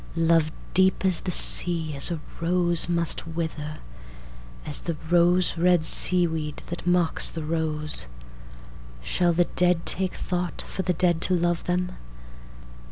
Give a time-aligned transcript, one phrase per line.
[0.15, 3.77] Love deep as the sea as a rose must wither,
[4.65, 8.07] As the rose red seaweed that mocks the rose.
[9.03, 11.91] Shall the dead take thought for the dead to love them?